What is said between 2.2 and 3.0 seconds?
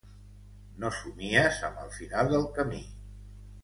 del camí.